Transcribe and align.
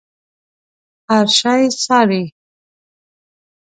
هر 1.11 1.25
شی 1.37 1.63
څاري. 1.83 2.23